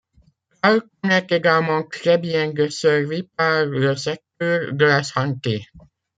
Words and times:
Carlton 0.63 1.09
est 1.11 1.31
également 1.31 1.83
très 1.83 2.17
bien 2.17 2.51
desservi 2.51 3.21
par 3.21 3.67
le 3.67 3.95
secteur 3.95 4.73
de 4.73 4.85
la 4.85 5.03
santé. 5.03 5.67